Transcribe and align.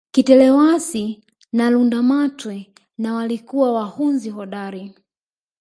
Kitelewasi 0.11 1.23
na 1.53 1.69
Lundamatwe 1.69 2.73
na 2.97 3.13
walikuwa 3.13 3.71
wahunzi 3.73 4.29
hodari 4.29 4.95